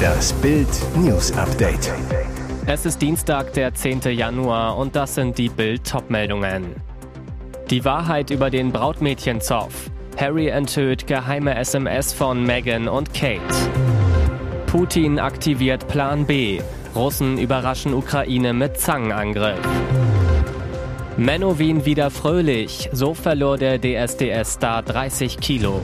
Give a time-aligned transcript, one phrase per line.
[0.00, 1.92] Das Bild News Update.
[2.66, 4.02] Es ist Dienstag, der 10.
[4.12, 6.76] Januar und das sind die Bild Topmeldungen.
[7.70, 9.90] Die Wahrheit über den Brautmädchenzoff.
[10.16, 13.40] Harry enthüllt geheime SMS von Meghan und Kate.
[14.66, 16.60] Putin aktiviert Plan B.
[16.94, 19.60] Russen überraschen Ukraine mit Zangenangriff.
[21.16, 22.88] Menowin wieder fröhlich.
[22.92, 25.82] So verlor der DSDS-Star 30 Kilo.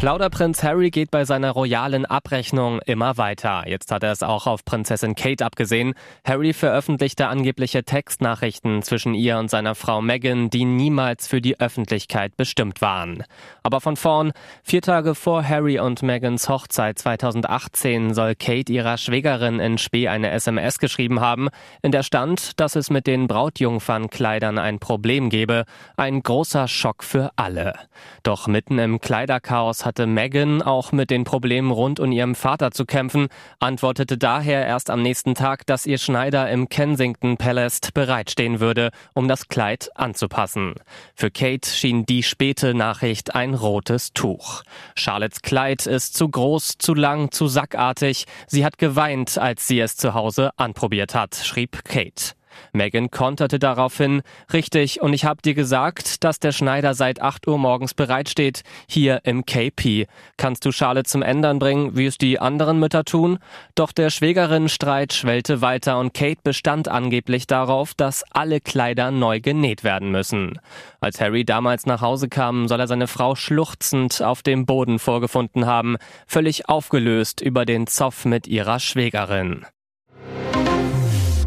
[0.00, 3.64] Plauderprinz Harry geht bei seiner royalen Abrechnung immer weiter.
[3.66, 5.92] Jetzt hat er es auch auf Prinzessin Kate abgesehen.
[6.24, 12.34] Harry veröffentlichte angebliche Textnachrichten zwischen ihr und seiner Frau Meghan, die niemals für die Öffentlichkeit
[12.38, 13.24] bestimmt waren.
[13.62, 19.60] Aber von vorn, vier Tage vor Harry und Meghans Hochzeit 2018 soll Kate ihrer Schwägerin
[19.60, 21.50] in Spee eine SMS geschrieben haben,
[21.82, 25.66] in der stand, dass es mit den Brautjungfernkleidern ein Problem gebe.
[25.98, 27.74] Ein großer Schock für alle.
[28.22, 32.84] Doch mitten im Kleiderchaos hatte Meghan auch mit den Problemen rund um ihrem Vater zu
[32.84, 33.26] kämpfen,
[33.58, 39.26] antwortete daher erst am nächsten Tag, dass ihr Schneider im Kensington Palace bereitstehen würde, um
[39.26, 40.74] das Kleid anzupassen.
[41.16, 44.62] Für Kate schien die späte Nachricht ein rotes Tuch.
[44.94, 48.26] Charlottes Kleid ist zu groß, zu lang, zu sackartig.
[48.46, 52.39] Sie hat geweint, als sie es zu Hause anprobiert hat, schrieb Kate.
[52.72, 54.22] Megan konterte daraufhin,
[54.52, 59.20] richtig, und ich habe dir gesagt, dass der Schneider seit 8 Uhr morgens bereitsteht, hier
[59.24, 60.06] im KP.
[60.36, 63.38] Kannst du Charlotte zum Ändern bringen, wie es die anderen Mütter tun?
[63.74, 69.84] Doch der Schwägerinnenstreit schwellte weiter und Kate bestand angeblich darauf, dass alle Kleider neu genäht
[69.84, 70.58] werden müssen.
[71.00, 75.66] Als Harry damals nach Hause kam, soll er seine Frau schluchzend auf dem Boden vorgefunden
[75.66, 79.66] haben, völlig aufgelöst über den Zoff mit ihrer Schwägerin.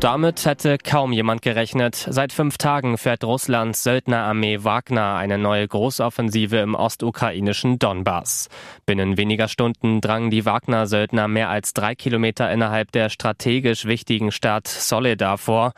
[0.03, 1.95] Damit hätte kaum jemand gerechnet.
[1.95, 8.49] Seit fünf Tagen fährt Russlands Söldnerarmee Wagner eine neue Großoffensive im ostukrainischen Donbass.
[8.85, 14.67] Binnen weniger Stunden drangen die Wagner-Söldner mehr als drei Kilometer innerhalb der strategisch wichtigen Stadt
[14.67, 15.72] Soledar vor.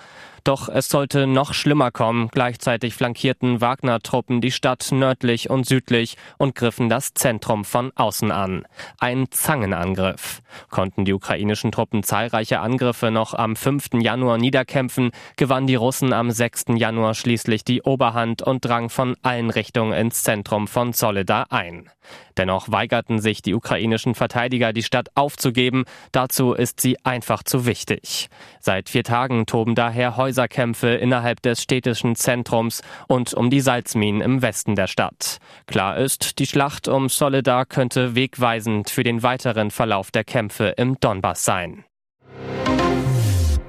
[0.46, 2.30] Doch es sollte noch schlimmer kommen.
[2.32, 8.68] Gleichzeitig flankierten Wagner-Truppen die Stadt nördlich und südlich und griffen das Zentrum von außen an.
[9.00, 10.44] Ein Zangenangriff.
[10.70, 13.96] Konnten die ukrainischen Truppen zahlreiche Angriffe noch am 5.
[13.96, 16.66] Januar niederkämpfen, gewannen die Russen am 6.
[16.76, 21.90] Januar schließlich die Oberhand und drang von allen Richtungen ins Zentrum von Soledar ein.
[22.38, 25.86] Dennoch weigerten sich die ukrainischen Verteidiger, die Stadt aufzugeben.
[26.12, 28.30] Dazu ist sie einfach zu wichtig.
[28.60, 34.22] Seit vier Tagen toben daher Häuser Häuserkämpfe innerhalb des städtischen Zentrums und um die Salzminen
[34.22, 35.38] im Westen der Stadt.
[35.66, 41.00] Klar ist, die Schlacht um Soledar könnte wegweisend für den weiteren Verlauf der Kämpfe im
[41.00, 41.86] Donbass sein.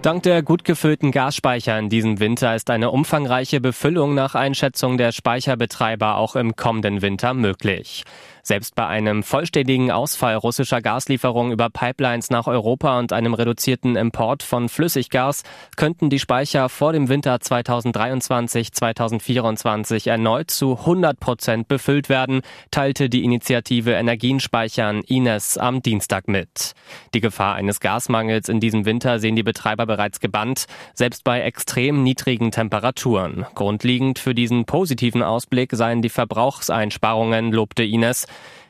[0.06, 5.10] Dank der gut gefüllten Gasspeicher in diesem Winter ist eine umfangreiche Befüllung nach Einschätzung der
[5.10, 8.04] Speicherbetreiber auch im kommenden Winter möglich.
[8.46, 14.44] Selbst bei einem vollständigen Ausfall russischer Gaslieferungen über Pipelines nach Europa und einem reduzierten Import
[14.44, 15.42] von Flüssiggas
[15.74, 23.24] könnten die Speicher vor dem Winter 2023-2024 erneut zu 100 Prozent befüllt werden, teilte die
[23.24, 26.74] Initiative Energienspeichern Ines am Dienstag mit.
[27.14, 32.04] Die Gefahr eines Gasmangels in diesem Winter sehen die Betreiber bereits gebannt, selbst bei extrem
[32.04, 33.44] niedrigen Temperaturen.
[33.56, 38.28] Grundlegend für diesen positiven Ausblick seien die Verbrauchseinsparungen, lobte Ines.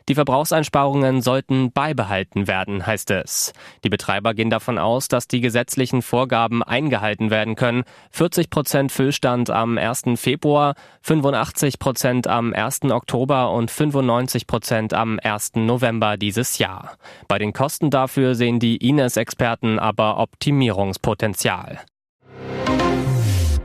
[0.08, 3.52] Die Verbrauchseinsparungen sollten beibehalten werden, heißt es.
[3.82, 7.82] Die Betreiber gehen davon aus, dass die gesetzlichen Vorgaben eingehalten werden können.
[8.12, 10.04] 40 Prozent Füllstand am 1.
[10.14, 12.82] Februar, 85 Prozent am 1.
[12.84, 15.56] Oktober und 95 Prozent am 1.
[15.56, 16.96] November dieses Jahr.
[17.26, 21.80] Bei den Kosten dafür sehen die Ines-Experten aber Optimierungspotenzial.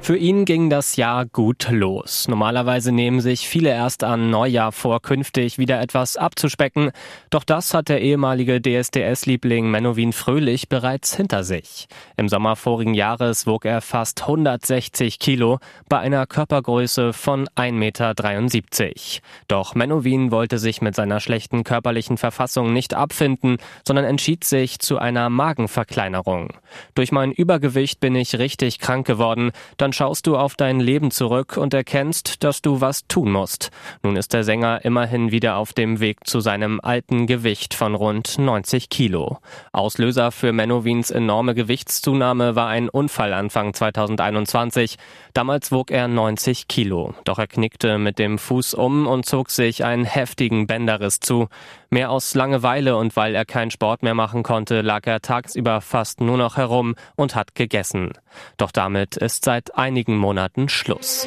[0.03, 2.28] Für ihn ging das Jahr gut los.
[2.28, 6.91] Normalerweise nehmen sich viele erst an Neujahr vor, künftig wieder etwas abzuspecken.
[7.29, 11.88] Doch das hat der ehemalige DSDS-Liebling Menowin Fröhlich bereits hinter sich.
[12.17, 19.22] Im Sommer vorigen Jahres wog er fast 160 Kilo bei einer Körpergröße von 1,73 Meter.
[19.47, 24.97] Doch Menowin wollte sich mit seiner schlechten körperlichen Verfassung nicht abfinden, sondern entschied sich zu
[24.97, 26.53] einer Magenverkleinerung.
[26.96, 29.52] Durch mein Übergewicht bin ich richtig krank geworden.
[29.78, 33.72] Dann dann schaust du auf dein Leben zurück und erkennst, dass du was tun musst.
[34.03, 38.40] Nun ist der Sänger immerhin wieder auf dem Weg zu seinem alten Gewicht von rund
[38.40, 39.40] 90 Kilo.
[39.73, 44.96] Auslöser für Menowins enorme Gewichtszunahme war ein Unfall Anfang 2021.
[45.34, 47.14] Damals wog er 90 Kilo.
[47.26, 51.49] Doch er knickte mit dem Fuß um und zog sich einen heftigen Bänderriss zu.
[51.93, 56.22] Mehr aus Langeweile und weil er keinen Sport mehr machen konnte, lag er tagsüber fast
[56.22, 58.14] nur noch herum und hat gegessen.
[58.55, 61.26] Doch damit ist seit einigen Monaten Schluss.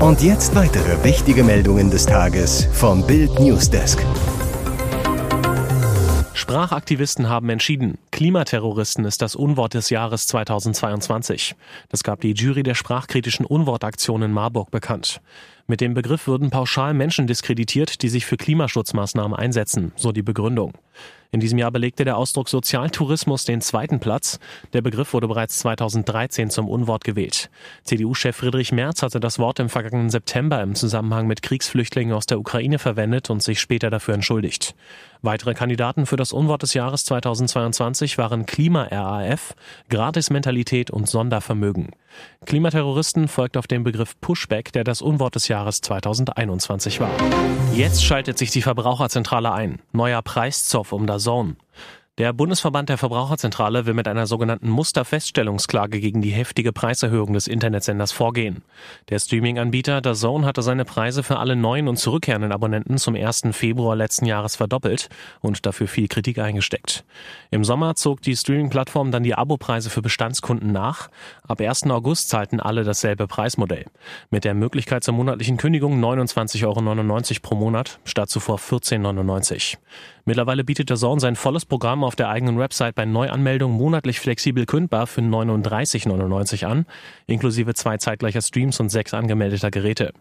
[0.00, 4.04] Und jetzt weitere wichtige Meldungen des Tages vom Bild Newsdesk.
[6.34, 11.54] Sprachaktivisten haben entschieden, Klimaterroristen ist das Unwort des Jahres 2022.
[11.90, 15.20] Das gab die Jury der sprachkritischen Unwortaktion in Marburg bekannt.
[15.70, 20.72] Mit dem Begriff würden pauschal Menschen diskreditiert, die sich für Klimaschutzmaßnahmen einsetzen, so die Begründung.
[21.30, 24.38] In diesem Jahr belegte der Ausdruck Sozialtourismus den zweiten Platz.
[24.72, 27.50] Der Begriff wurde bereits 2013 zum Unwort gewählt.
[27.84, 32.40] CDU-Chef Friedrich Merz hatte das Wort im vergangenen September im Zusammenhang mit Kriegsflüchtlingen aus der
[32.40, 34.74] Ukraine verwendet und sich später dafür entschuldigt.
[35.20, 39.54] Weitere Kandidaten für das Unwort des Jahres 2022 waren Klima-RAF,
[39.90, 41.90] Gratis-Mentalität und Sondervermögen.
[42.46, 47.10] Klimaterroristen folgt auf den Begriff Pushback, der das Unwort des Jahres 2021 war.
[47.72, 49.80] Jetzt schaltet sich die Verbraucherzentrale ein.
[49.92, 51.56] Neuer Preiszoff um das Zone.
[52.18, 58.10] Der Bundesverband der Verbraucherzentrale will mit einer sogenannten Musterfeststellungsklage gegen die heftige Preiserhöhung des Internetsenders
[58.10, 58.62] vorgehen.
[59.08, 63.44] Der Streaming-Anbieter DAZN hatte seine Preise für alle neuen und zurückkehrenden Abonnenten zum 1.
[63.52, 65.08] Februar letzten Jahres verdoppelt
[65.42, 67.04] und dafür viel Kritik eingesteckt.
[67.52, 71.10] Im Sommer zog die Streaming-Plattform dann die Abopreise für Bestandskunden nach.
[71.46, 71.84] Ab 1.
[71.84, 73.84] August zahlten alle dasselbe Preismodell.
[74.30, 79.82] Mit der Möglichkeit zur monatlichen Kündigung 29,99 Euro pro Monat statt zuvor 14,99 Euro.
[80.24, 85.06] Mittlerweile bietet DAZN sein volles Programm auf der eigenen Website bei Neuanmeldung monatlich flexibel kündbar
[85.06, 86.86] für 39,99 an,
[87.26, 90.14] inklusive zwei zeitgleicher Streams und sechs angemeldeter Geräte.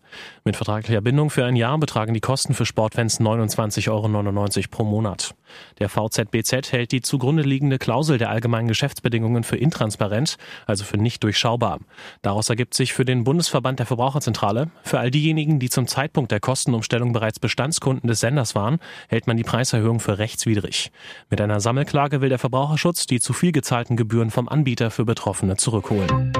[0.44, 5.34] Mit vertraglicher Bindung für ein Jahr betragen die Kosten für Sportfans 29,99 Euro pro Monat.
[5.80, 11.24] Der VZBZ hält die zugrunde liegende Klausel der allgemeinen Geschäftsbedingungen für intransparent, also für nicht
[11.24, 11.80] durchschaubar.
[12.22, 16.42] Daraus ergibt sich für den Bundesverband der Verbraucherzentrale, für all diejenigen, die zum Zeitpunkt der
[16.42, 20.92] Kostenumstellung bereits Bestandskunden des Senders waren, hält man die Preiserhöhung für rechtswidrig.
[21.30, 25.58] Mit einer Sammelklage will der Verbraucherschutz die zu viel gezahlten Gebühren vom Anbieter für Betroffene
[25.58, 26.34] zurückholen.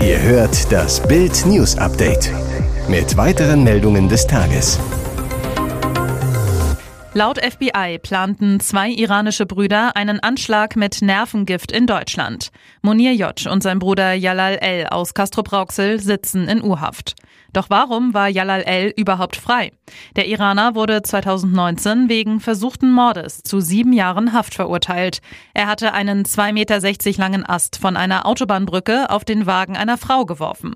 [0.00, 2.32] Ihr hört das Bild News Update
[2.88, 4.80] mit weiteren Meldungen des Tages.
[7.14, 12.50] Laut FBI planten zwei iranische Brüder einen Anschlag mit Nervengift in Deutschland.
[12.80, 13.46] Monir J.
[13.48, 14.86] und sein Bruder Jalal L.
[14.86, 17.14] aus Castrop-Rauxel sitzen in U-Haft.
[17.52, 18.94] Doch warum war Jalal L.
[18.96, 19.72] überhaupt frei?
[20.16, 25.20] Der Iraner wurde 2019 wegen versuchten Mordes zu sieben Jahren Haft verurteilt.
[25.52, 30.24] Er hatte einen 2,60 Meter langen Ast von einer Autobahnbrücke auf den Wagen einer Frau
[30.24, 30.74] geworfen.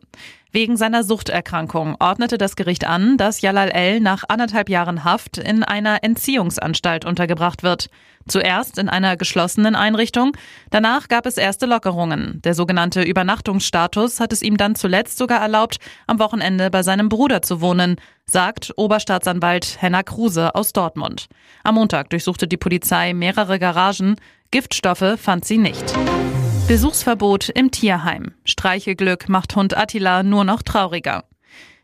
[0.56, 4.00] Wegen seiner Suchterkrankung ordnete das Gericht an, dass Jalal L.
[4.00, 7.90] nach anderthalb Jahren Haft in einer Entziehungsanstalt untergebracht wird.
[8.26, 10.34] Zuerst in einer geschlossenen Einrichtung,
[10.70, 12.40] danach gab es erste Lockerungen.
[12.42, 15.76] Der sogenannte Übernachtungsstatus hat es ihm dann zuletzt sogar erlaubt,
[16.06, 21.26] am Wochenende bei seinem Bruder zu wohnen, sagt Oberstaatsanwalt Henna Kruse aus Dortmund.
[21.64, 24.16] Am Montag durchsuchte die Polizei mehrere Garagen,
[24.50, 25.94] Giftstoffe fand sie nicht.
[26.68, 28.34] Besuchsverbot im Tierheim.
[28.44, 31.22] Streichelglück macht Hund Attila nur noch trauriger.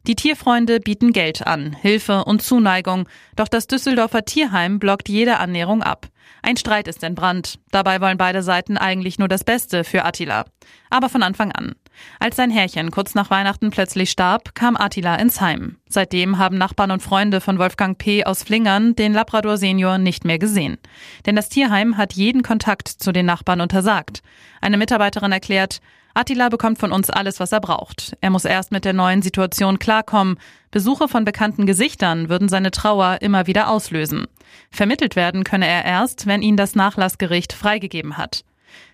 [0.08, 5.84] Die Tierfreunde bieten Geld an, Hilfe und Zuneigung, doch das Düsseldorfer Tierheim blockt jede Annäherung
[5.84, 6.08] ab.
[6.42, 7.60] Ein Streit ist entbrannt.
[7.70, 10.46] Dabei wollen beide Seiten eigentlich nur das Beste für Attila.
[10.90, 11.76] Aber von Anfang an.
[12.18, 15.76] Als sein Herrchen kurz nach Weihnachten plötzlich starb, kam Attila ins Heim.
[15.88, 18.24] Seitdem haben Nachbarn und Freunde von Wolfgang P.
[18.24, 20.78] aus Flingern den Labrador Senior nicht mehr gesehen.
[21.26, 24.22] Denn das Tierheim hat jeden Kontakt zu den Nachbarn untersagt.
[24.60, 25.80] Eine Mitarbeiterin erklärt,
[26.14, 28.16] Attila bekommt von uns alles, was er braucht.
[28.20, 30.36] Er muss erst mit der neuen Situation klarkommen.
[30.70, 34.26] Besuche von bekannten Gesichtern würden seine Trauer immer wieder auslösen.
[34.70, 38.44] Vermittelt werden könne er erst, wenn ihn das Nachlassgericht freigegeben hat.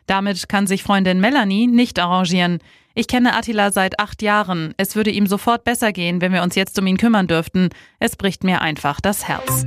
[0.07, 2.61] Damit kann sich Freundin Melanie nicht arrangieren.
[2.95, 4.75] Ich kenne Attila seit acht Jahren.
[4.77, 7.69] Es würde ihm sofort besser gehen, wenn wir uns jetzt um ihn kümmern dürften.
[8.01, 9.67] Es bricht mir einfach das Herz.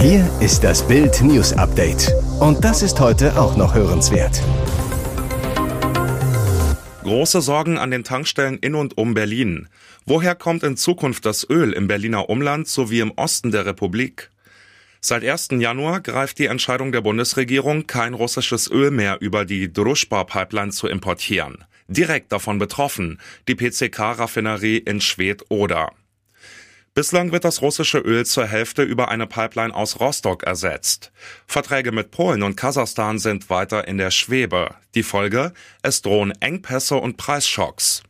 [0.00, 2.12] Hier ist das Bild News Update.
[2.40, 4.42] Und das ist heute auch noch hörenswert.
[7.02, 9.68] Große Sorgen an den Tankstellen in und um Berlin.
[10.06, 14.30] Woher kommt in Zukunft das Öl im Berliner Umland sowie im Osten der Republik?
[15.06, 15.48] Seit 1.
[15.58, 21.66] Januar greift die Entscheidung der Bundesregierung, kein russisches Öl mehr über die Druschba-Pipeline zu importieren.
[21.88, 25.92] Direkt davon betroffen die PCK-Raffinerie in Schwedt-Oder.
[26.94, 31.12] Bislang wird das russische Öl zur Hälfte über eine Pipeline aus Rostock ersetzt.
[31.46, 34.74] Verträge mit Polen und Kasachstan sind weiter in der Schwebe.
[34.94, 35.52] Die Folge?
[35.82, 38.02] Es drohen Engpässe und Preisschocks.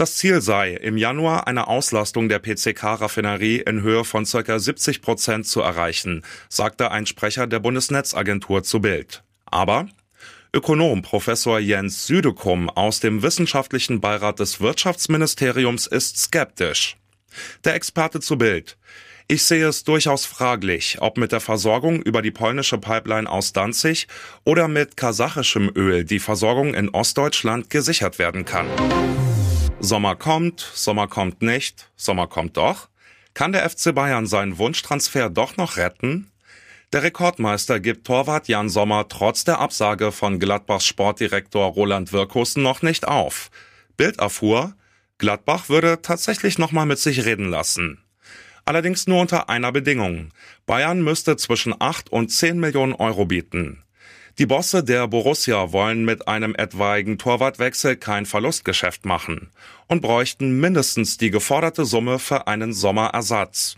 [0.00, 4.58] Das Ziel sei, im Januar eine Auslastung der PCK-Raffinerie in Höhe von ca.
[4.58, 9.22] 70 Prozent zu erreichen, sagte ein Sprecher der Bundesnetzagentur zu Bild.
[9.44, 9.90] Aber
[10.54, 16.96] Ökonom Professor Jens Südekum aus dem wissenschaftlichen Beirat des Wirtschaftsministeriums ist skeptisch.
[17.64, 18.78] Der Experte zu Bild.
[19.28, 24.08] Ich sehe es durchaus fraglich, ob mit der Versorgung über die polnische Pipeline aus Danzig
[24.44, 28.66] oder mit kasachischem Öl die Versorgung in Ostdeutschland gesichert werden kann.
[29.82, 32.90] Sommer kommt, Sommer kommt nicht, Sommer kommt doch.
[33.32, 36.30] Kann der FC Bayern seinen Wunschtransfer doch noch retten?
[36.92, 42.82] Der Rekordmeister gibt Torwart Jan Sommer trotz der Absage von Gladbachs Sportdirektor Roland Wirkusen noch
[42.82, 43.50] nicht auf.
[43.96, 44.74] Bild erfuhr,
[45.16, 48.04] Gladbach würde tatsächlich nochmal mit sich reden lassen.
[48.66, 50.30] Allerdings nur unter einer Bedingung.
[50.66, 53.82] Bayern müsste zwischen 8 und 10 Millionen Euro bieten.
[54.38, 59.50] Die Bosse der Borussia wollen mit einem etwaigen Torwartwechsel kein Verlustgeschäft machen
[59.86, 63.76] und bräuchten mindestens die geforderte Summe für einen Sommerersatz.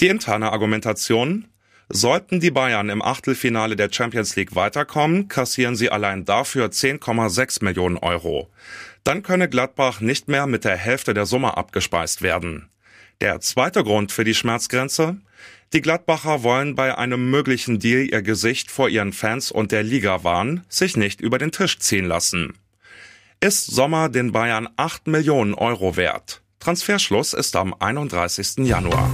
[0.00, 1.48] Die interne Argumentation?
[1.90, 7.96] Sollten die Bayern im Achtelfinale der Champions League weiterkommen, kassieren sie allein dafür 10,6 Millionen
[7.96, 8.50] Euro.
[9.04, 12.68] Dann könne Gladbach nicht mehr mit der Hälfte der Summe abgespeist werden.
[13.20, 15.16] Der zweite Grund für die Schmerzgrenze?
[15.72, 20.22] Die Gladbacher wollen bei einem möglichen Deal ihr Gesicht vor ihren Fans und der Liga
[20.22, 22.54] wahren, sich nicht über den Tisch ziehen lassen.
[23.40, 26.42] Ist Sommer den Bayern 8 Millionen Euro wert?
[26.60, 28.58] Transferschluss ist am 31.
[28.58, 29.10] Januar.